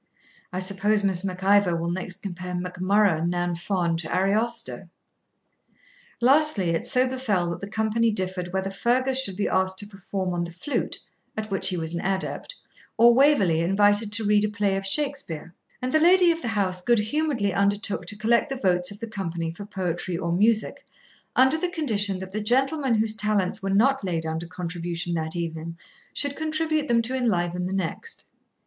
[0.51, 4.89] 'I suppose Miss Mac Ivor will next compare Mac Murrough nan Fonn to Ariosto!'
[6.19, 10.33] Lastly, it so befell that the company differed whether Fergus should be asked to perform
[10.33, 10.97] on the flute,
[11.37, 12.55] at which he was an adept,
[12.97, 15.53] or Waverley invited to read a play of Shakspeare;
[15.83, 19.07] and the lady of the house good humouredly undertook to collect the votes of the
[19.07, 20.83] company for poetry or music,
[21.35, 25.77] under the condition that the gentleman whose talents were not laid under contribution that evening
[26.11, 28.25] should contribute them to enliven the next.